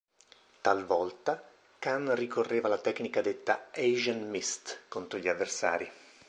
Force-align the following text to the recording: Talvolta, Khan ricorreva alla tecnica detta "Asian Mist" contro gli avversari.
Talvolta, 0.61 1.43
Khan 1.77 2.11
ricorreva 2.15 2.65
alla 2.65 2.79
tecnica 2.79 3.21
detta 3.21 3.67
"Asian 3.71 4.27
Mist" 4.31 4.85
contro 4.87 5.19
gli 5.19 5.27
avversari. 5.27 5.87